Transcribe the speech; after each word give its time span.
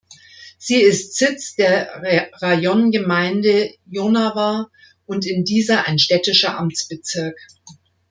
Sie 0.57 0.77
ist 0.77 1.15
Sitz 1.15 1.55
der 1.57 2.01
Rajongemeinde 2.41 3.75
Jonava 3.85 4.71
und 5.05 5.27
in 5.27 5.43
dieser 5.45 5.87
ein 5.87 5.99
städtischer 5.99 6.57
Amtsbezirk. 6.57 7.37